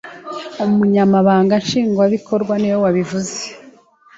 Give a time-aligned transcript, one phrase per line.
[0.65, 3.39] Umunyamabanga nshingwabikorwa niwe wabivuze